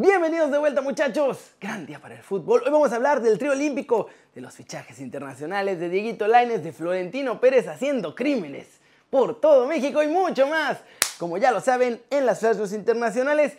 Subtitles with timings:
[0.00, 2.62] Bienvenidos de vuelta muchachos, gran día para el fútbol.
[2.64, 6.72] Hoy vamos a hablar del trío olímpico, de los fichajes internacionales de Dieguito Laines, de
[6.72, 8.78] Florentino Pérez haciendo crímenes
[9.10, 10.78] por todo México y mucho más.
[11.18, 13.56] Como ya lo saben, en las flashes internacionales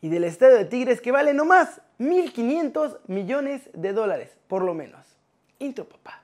[0.00, 4.74] y del estadio de Tigres que vale no más 1.500 millones de dólares, por lo
[4.74, 5.04] menos.
[5.58, 6.19] Intro papá.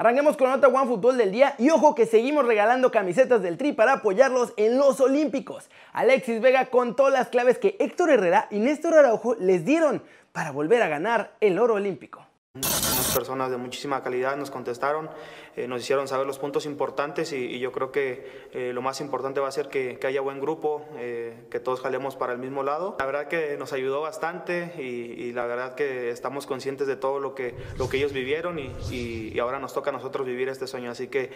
[0.00, 3.72] Arranquemos con otra One Fútbol del día y ojo que seguimos regalando camisetas del Tri
[3.72, 5.68] para apoyarlos en los Olímpicos.
[5.92, 10.82] Alexis Vega contó las claves que Héctor Herrera y Néstor Araujo les dieron para volver
[10.82, 12.27] a ganar el oro olímpico.
[12.58, 15.10] Unas personas de muchísima calidad nos contestaron,
[15.54, 19.38] eh, nos hicieron saber los puntos importantes y, yo creo que eh, lo más importante
[19.38, 22.96] va a ser que, haya buen grupo, eh, que todos jalemos para el mismo lado.
[22.98, 27.34] La verdad que nos ayudó bastante y, la verdad que estamos conscientes de todo lo
[27.34, 31.06] que, lo que ellos vivieron y, ahora nos toca a nosotros vivir este sueño, así
[31.08, 31.30] que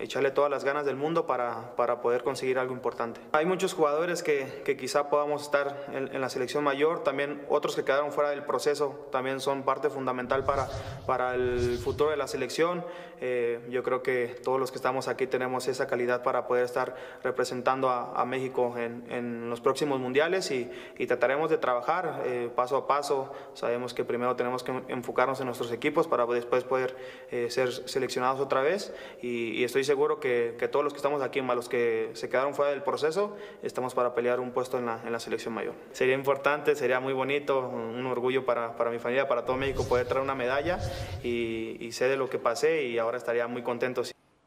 [0.00, 3.20] echarle todas las ganas del mundo para, para, poder conseguir algo importante.
[3.32, 7.74] Hay muchos jugadores que, que quizá podamos estar en, en la selección mayor, también otros
[7.74, 10.68] que quedaron fuera del proceso también son parte fundamental para,
[11.06, 12.84] para el futuro de la selección.
[13.20, 16.94] Eh, yo creo que todos los que estamos aquí tenemos esa calidad para poder estar
[17.24, 22.76] representando a, México en, en, los próximos mundiales y, y trataremos de trabajar eh, paso
[22.76, 23.32] a paso.
[23.54, 26.96] Sabemos que primero tenemos que enfocarnos en nuestros equipos para después poder
[27.30, 31.42] eh, ser seleccionados otra vez y, estoy seguro que, que, todos los que estamos aquí,
[31.42, 35.00] más los que se quedaron fuera del proceso, estamos para pelear un puesto en la,
[35.04, 35.74] en la selección mayor.
[35.92, 40.06] Sería importante, sería muy bonito, un orgullo para, para mi familia, para todo México poder
[40.08, 40.78] traer una medalla
[41.22, 44.02] y, sé de lo que pasé y ahora estaría muy contento.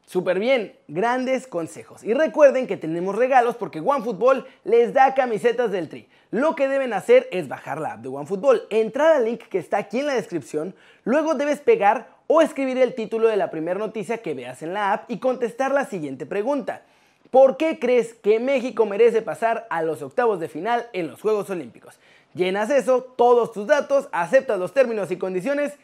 [0.06, 2.04] Súper bien, grandes consejos.
[2.04, 6.08] Y recuerden que tenemos regalos porque OneFootball les da camisetas del Tri.
[6.30, 9.78] Lo que deben hacer es bajar la app de OneFootball, entrar al link que está
[9.78, 14.18] aquí en la descripción, luego debes pegar o escribir el título de la primera noticia
[14.18, 16.82] que veas en la app y contestar la siguiente pregunta.
[17.30, 21.48] ¿Por qué crees que México merece pasar a los octavos de final en los Juegos
[21.48, 21.98] Olímpicos?
[22.34, 25.74] Llenas eso, todos tus datos, aceptas los términos y condiciones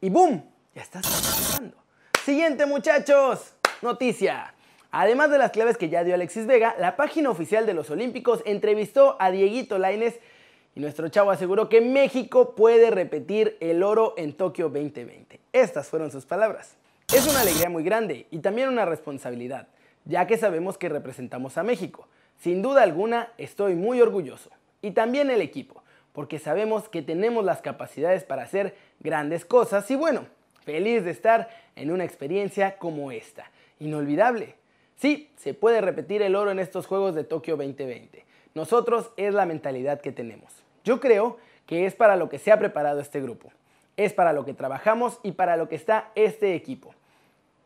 [0.00, 0.42] y ¡boom!
[0.74, 1.76] Ya estás participando.
[2.24, 4.54] Siguiente muchachos, noticia.
[4.90, 8.42] Además de las claves que ya dio Alexis Vega, la página oficial de los Olímpicos
[8.46, 10.18] entrevistó a Dieguito Laines
[10.74, 15.40] y nuestro chavo aseguró que México puede repetir el oro en Tokio 2020.
[15.52, 16.76] Estas fueron sus palabras.
[17.12, 19.68] Es una alegría muy grande y también una responsabilidad,
[20.06, 22.08] ya que sabemos que representamos a México.
[22.40, 24.50] Sin duda alguna, estoy muy orgulloso.
[24.80, 25.81] Y también el equipo
[26.12, 30.26] porque sabemos que tenemos las capacidades para hacer grandes cosas y bueno,
[30.64, 33.50] feliz de estar en una experiencia como esta.
[33.80, 34.54] Inolvidable.
[34.96, 38.24] Sí, se puede repetir el oro en estos Juegos de Tokio 2020.
[38.54, 40.52] Nosotros es la mentalidad que tenemos.
[40.84, 43.50] Yo creo que es para lo que se ha preparado este grupo.
[43.96, 46.94] Es para lo que trabajamos y para lo que está este equipo.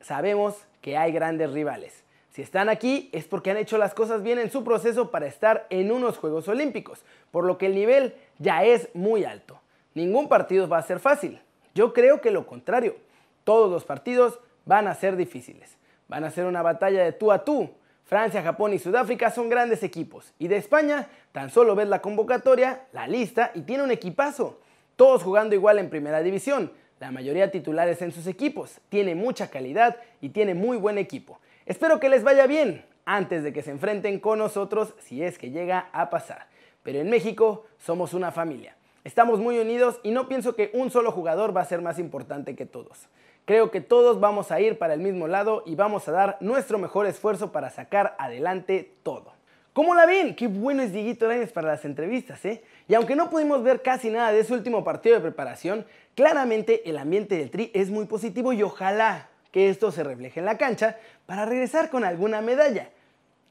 [0.01, 2.06] Sabemos que hay grandes rivales.
[2.37, 5.67] Si están aquí es porque han hecho las cosas bien en su proceso para estar
[5.71, 9.59] en unos Juegos Olímpicos, por lo que el nivel ya es muy alto.
[9.95, 11.41] Ningún partido va a ser fácil.
[11.75, 12.97] Yo creo que lo contrario.
[13.45, 15.79] Todos los partidos van a ser difíciles.
[16.09, 17.71] Van a ser una batalla de tú a tú.
[18.05, 20.35] Francia, Japón y Sudáfrica son grandes equipos.
[20.39, 24.61] Y de España, tan solo ves la convocatoria, la lista y tiene un equipazo.
[24.97, 26.71] Todos jugando igual en primera división.
[27.01, 28.79] La mayoría titulares en sus equipos.
[28.91, 31.41] Tiene mucha calidad y tiene muy buen equipo.
[31.67, 35.51] Espero que les vaya bien antes de que se enfrenten con nosotros si es que
[35.51, 36.47] llega a pasar.
[36.85, 38.77] Pero en México somos una familia.
[39.03, 42.55] Estamos muy unidos y no pienso que un solo jugador va a ser más importante
[42.55, 43.09] que todos.
[43.47, 46.79] Creo que todos vamos a ir para el mismo lado y vamos a dar nuestro
[46.79, 49.33] mejor esfuerzo para sacar adelante todo.
[49.73, 50.37] ¿Cómo la ven?
[50.37, 52.63] Qué bueno es Dieguito Reyes para las entrevistas, ¿eh?
[52.87, 55.85] Y aunque no pudimos ver casi nada de su último partido de preparación,
[56.15, 60.45] claramente el ambiente del Tri es muy positivo y ojalá que esto se refleje en
[60.45, 62.91] la cancha para regresar con alguna medalla.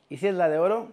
[0.08, 0.92] Y si es la de oro,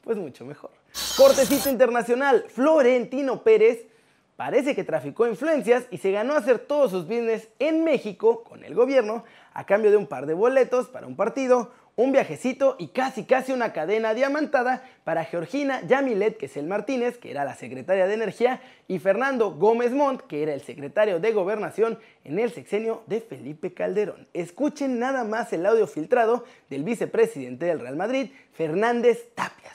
[0.00, 0.72] pues mucho mejor.
[1.16, 3.86] Cortecito internacional, Florentino Pérez
[4.34, 8.74] parece que traficó influencias y se ganó hacer todos sus business en México con el
[8.74, 9.22] gobierno
[9.54, 13.50] a cambio de un par de boletos para un partido, un viajecito y casi casi
[13.50, 18.14] una cadena diamantada para Georgina Yamilet, que es el Martínez, que era la secretaria de
[18.14, 23.20] Energía, y Fernando Gómez Montt, que era el secretario de Gobernación en el sexenio de
[23.20, 24.28] Felipe Calderón.
[24.32, 29.74] Escuchen nada más el audio filtrado del vicepresidente del Real Madrid, Fernández Tapias.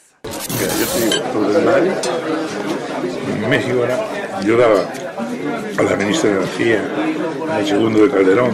[3.50, 3.86] México
[4.46, 4.90] yo daba
[5.78, 6.90] a la ministra de Energía,
[7.52, 8.52] al segundo de Calderón,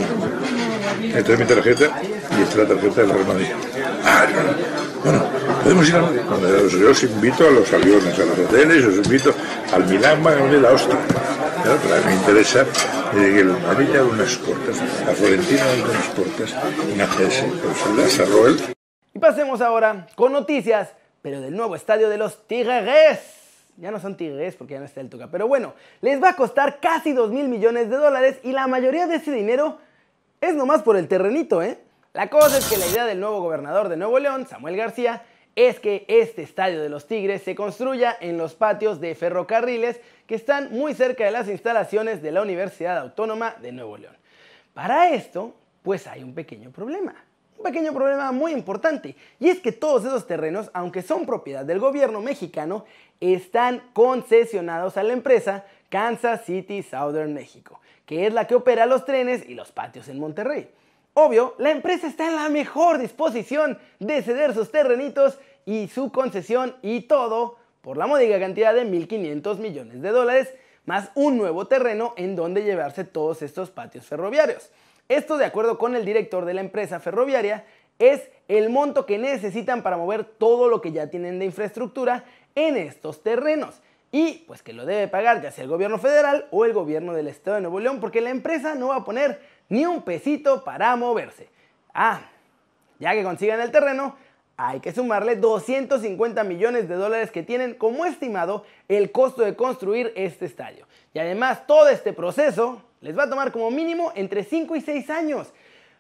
[1.15, 3.47] esta es mi tarjeta y esta es la tarjeta del Real Madrid.
[4.03, 4.27] Ah,
[5.03, 5.23] bueno,
[5.63, 6.21] podemos ir a Madrid.
[6.79, 9.33] Yo os invito a los aviones, a los hoteles, os invito
[9.73, 10.97] al Milán, van a venir la hostia.
[11.63, 12.65] Claro, pero a me interesa eh,
[13.13, 16.55] que el Madrid haga unas cortas, a Florentino haga unas cortas,
[16.93, 18.59] una GS, las arroó él.
[19.13, 20.89] Y pasemos ahora con noticias,
[21.21, 23.19] pero del nuevo estadio de los Tigres.
[23.77, 25.29] Ya no son Tigres porque ya no está el Tuca.
[25.31, 29.07] Pero bueno, les va a costar casi 2 mil millones de dólares y la mayoría
[29.07, 29.77] de ese dinero
[30.41, 31.79] es nomás por el terrenito, ¿eh?
[32.13, 35.23] La cosa es que la idea del nuevo gobernador de Nuevo León, Samuel García,
[35.55, 40.35] es que este estadio de los Tigres se construya en los patios de ferrocarriles que
[40.35, 44.15] están muy cerca de las instalaciones de la Universidad Autónoma de Nuevo León.
[44.73, 45.53] Para esto,
[45.83, 47.15] pues hay un pequeño problema.
[47.57, 51.79] Un pequeño problema muy importante, y es que todos esos terrenos, aunque son propiedad del
[51.79, 52.85] gobierno mexicano,
[53.19, 59.05] están concesionados a la empresa Kansas City Southern México, que es la que opera los
[59.05, 60.69] trenes y los patios en Monterrey.
[61.13, 66.75] Obvio, la empresa está en la mejor disposición de ceder sus terrenitos y su concesión
[66.81, 70.53] y todo por la módica cantidad de 1.500 millones de dólares,
[70.85, 74.71] más un nuevo terreno en donde llevarse todos estos patios ferroviarios.
[75.07, 77.65] Esto, de acuerdo con el director de la empresa ferroviaria,
[77.97, 82.23] es el monto que necesitan para mover todo lo que ya tienen de infraestructura
[82.55, 83.81] en estos terrenos.
[84.11, 87.27] Y pues que lo debe pagar ya sea el gobierno federal o el gobierno del
[87.27, 89.39] estado de Nuevo León, porque la empresa no va a poner
[89.69, 91.49] ni un pesito para moverse.
[91.93, 92.21] Ah,
[92.99, 94.15] ya que consigan el terreno,
[94.57, 100.11] hay que sumarle 250 millones de dólares que tienen como estimado el costo de construir
[100.15, 100.85] este estadio.
[101.13, 105.09] Y además todo este proceso les va a tomar como mínimo entre 5 y 6
[105.11, 105.53] años.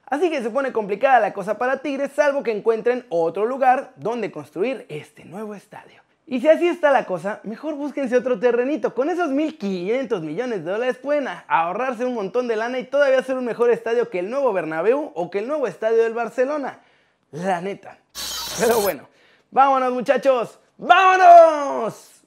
[0.07, 4.31] Así que se pone complicada la cosa para Tigres, salvo que encuentren otro lugar donde
[4.31, 6.01] construir este nuevo estadio.
[6.31, 8.93] Y si así está la cosa, mejor búsquense otro terrenito.
[8.93, 13.35] Con esos 1.500 millones de dólares pueden ahorrarse un montón de lana y todavía hacer
[13.35, 16.81] un mejor estadio que el nuevo Bernabéu o que el nuevo estadio del Barcelona.
[17.31, 17.97] La neta.
[18.59, 19.09] Pero bueno,
[19.49, 22.21] vámonos muchachos, vámonos.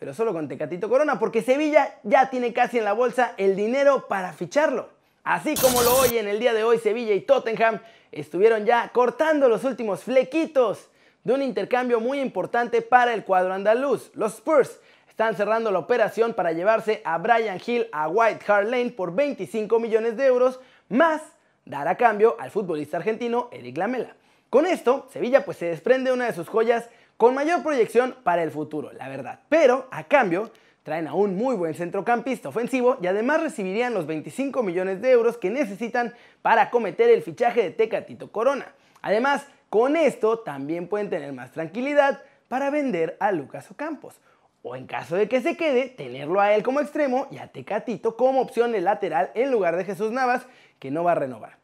[0.00, 4.08] Pero solo con Tecatito Corona, porque Sevilla ya tiene casi en la bolsa el dinero
[4.08, 4.88] para ficharlo.
[5.22, 7.78] Así como lo oyen el día de hoy, Sevilla y Tottenham
[8.10, 10.90] estuvieron ya cortando los últimos flequitos
[11.24, 14.10] de un intercambio muy importante para el cuadro andaluz.
[14.14, 18.90] Los Spurs están cerrando la operación para llevarse a Brian Hill a White Hart Lane
[18.90, 21.22] por 25 millones de euros, más
[21.64, 24.14] dar a cambio al futbolista argentino Eric Lamela.
[24.48, 28.50] Con esto, Sevilla pues se desprende una de sus joyas con mayor proyección para el
[28.50, 29.40] futuro, la verdad.
[29.48, 30.50] Pero a cambio
[30.84, 35.36] traen a un muy buen centrocampista ofensivo y además recibirían los 25 millones de euros
[35.36, 38.72] que necesitan para cometer el fichaje de Tecatito Corona.
[39.02, 44.20] Además, con esto también pueden tener más tranquilidad para vender a Lucas Ocampos.
[44.62, 48.16] O en caso de que se quede, tenerlo a él como extremo y a Tecatito
[48.16, 50.46] como opción de lateral en lugar de Jesús Navas,
[50.78, 51.56] que no va a renovar.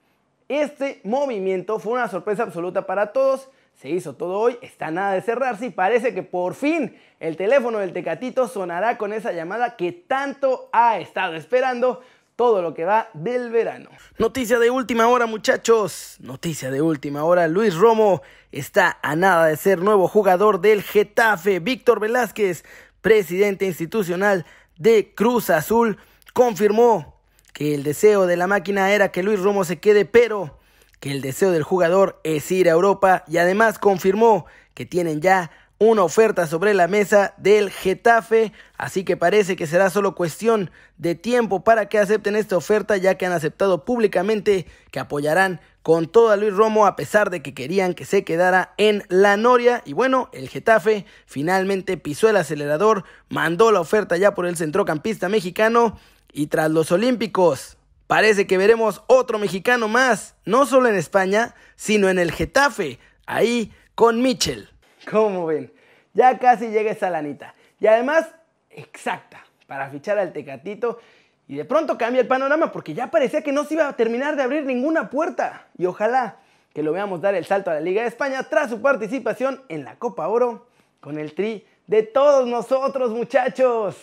[0.49, 3.49] Este movimiento fue una sorpresa absoluta para todos.
[3.75, 7.79] Se hizo todo hoy, está nada de cerrarse y parece que por fin el teléfono
[7.79, 12.01] del Tecatito sonará con esa llamada que tanto ha estado esperando
[12.36, 13.90] todo lo que va del verano.
[14.19, 16.16] Noticia de última hora, muchachos.
[16.20, 17.46] Noticia de última hora.
[17.46, 21.60] Luis Romo está a nada de ser nuevo jugador del Getafe.
[21.60, 22.64] Víctor Velázquez,
[23.00, 24.46] presidente institucional
[24.76, 25.98] de Cruz Azul,
[26.32, 27.20] confirmó
[27.52, 30.58] que el deseo de la máquina era que Luis Romo se quede, pero
[30.98, 35.52] que el deseo del jugador es ir a Europa y además confirmó que tienen ya
[35.79, 41.15] una oferta sobre la mesa del Getafe, así que parece que será solo cuestión de
[41.15, 46.31] tiempo para que acepten esta oferta, ya que han aceptado públicamente que apoyarán con todo
[46.31, 49.82] a Luis Romo a pesar de que querían que se quedara en la Noria.
[49.84, 55.29] Y bueno, el Getafe finalmente pisó el acelerador, mandó la oferta ya por el centrocampista
[55.29, 55.98] mexicano
[56.32, 57.77] y tras los Olímpicos.
[58.06, 63.72] Parece que veremos otro mexicano más, no solo en España, sino en el Getafe, ahí
[63.94, 64.73] con Mitchell.
[65.11, 65.73] ¿Cómo ven?
[66.13, 67.55] Ya casi llega esa lanita.
[67.81, 68.27] Y además,
[68.70, 70.99] exacta, para fichar al Tecatito.
[71.46, 74.37] Y de pronto cambia el panorama porque ya parecía que no se iba a terminar
[74.37, 75.67] de abrir ninguna puerta.
[75.77, 76.37] Y ojalá
[76.73, 79.84] que lo veamos dar el salto a la Liga de España tras su participación en
[79.84, 80.67] la Copa Oro
[81.01, 83.96] con el tri de todos nosotros, muchachos.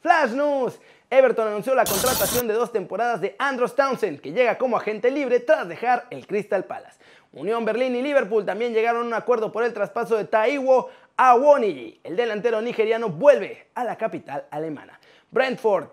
[0.00, 0.78] Flash News.
[1.10, 5.40] Everton anunció la contratación de dos temporadas de Andros Townsend, que llega como agente libre
[5.40, 6.98] tras dejar el Crystal Palace.
[7.32, 12.00] Unión Berlín y Liverpool también llegaron a un acuerdo por el traspaso de Taiwo Awoniji.
[12.04, 15.00] El delantero nigeriano vuelve a la capital alemana.
[15.30, 15.88] Brentford,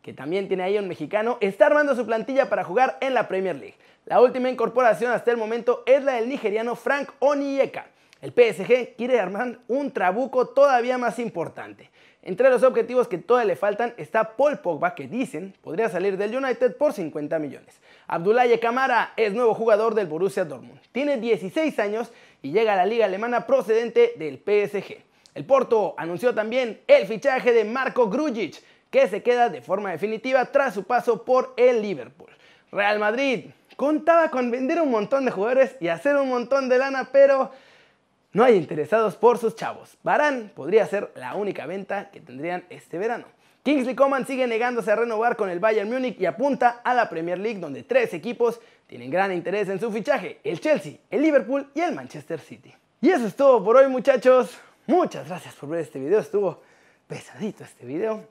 [0.00, 3.56] que también tiene ahí un mexicano, está armando su plantilla para jugar en la Premier
[3.56, 3.76] League.
[4.06, 7.86] La última incorporación hasta el momento es la del nigeriano Frank Onyeka.
[8.22, 11.90] El PSG quiere armar un trabuco todavía más importante.
[12.26, 16.34] Entre los objetivos que todavía le faltan está Paul Pogba, que dicen podría salir del
[16.34, 17.80] United por 50 millones.
[18.08, 20.80] Abdoulaye Kamara es nuevo jugador del Borussia Dortmund.
[20.90, 22.10] Tiene 16 años
[22.42, 25.04] y llega a la liga alemana procedente del PSG.
[25.36, 30.46] El Porto anunció también el fichaje de Marco Grujic, que se queda de forma definitiva
[30.46, 32.30] tras su paso por el Liverpool.
[32.72, 37.08] Real Madrid contaba con vender un montón de jugadores y hacer un montón de lana,
[37.12, 37.52] pero
[38.36, 39.96] no hay interesados por sus chavos.
[40.02, 43.24] Barán podría ser la única venta que tendrían este verano.
[43.62, 47.38] Kingsley Coman sigue negándose a renovar con el Bayern Múnich y apunta a la Premier
[47.38, 51.80] League donde tres equipos tienen gran interés en su fichaje, el Chelsea, el Liverpool y
[51.80, 52.74] el Manchester City.
[53.00, 54.58] Y eso es todo por hoy muchachos.
[54.86, 56.60] Muchas gracias por ver este video, estuvo
[57.08, 58.22] pesadito este video.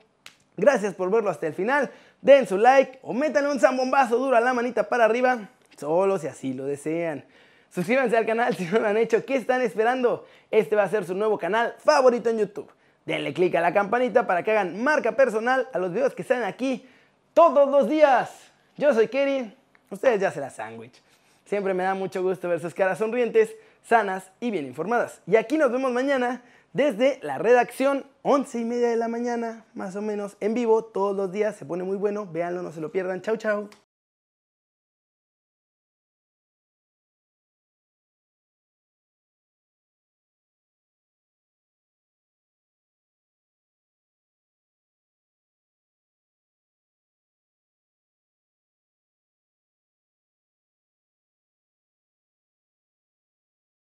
[0.56, 1.90] Gracias por verlo hasta el final.
[2.22, 6.28] Den su like o métanle un zambombazo duro a la manita para arriba, solo si
[6.28, 7.24] así lo desean.
[7.70, 9.24] Suscríbanse al canal si no lo han hecho.
[9.24, 10.26] ¿Qué están esperando?
[10.50, 12.70] Este va a ser su nuevo canal favorito en YouTube.
[13.04, 16.42] Denle click a la campanita para que hagan marca personal a los videos que están
[16.42, 16.88] aquí
[17.34, 18.30] todos los días.
[18.76, 19.54] Yo soy Kerry,
[19.90, 21.02] ustedes ya se la sándwich.
[21.44, 25.22] Siempre me da mucho gusto ver sus caras sonrientes, sanas y bien informadas.
[25.26, 26.42] Y aquí nos vemos mañana
[26.72, 31.16] desde la redacción, 11 y media de la mañana, más o menos, en vivo, todos
[31.16, 31.56] los días.
[31.56, 33.22] Se pone muy bueno, véanlo, no se lo pierdan.
[33.22, 33.70] Chau, chau.